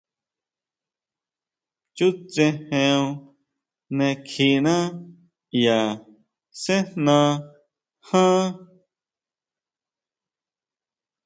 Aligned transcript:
Chútsejeon 1.95 3.05
ne 3.97 4.07
kjiná 4.27 4.75
ʼya 5.57 5.79
sejná 6.61 7.17
ján. 8.11 8.47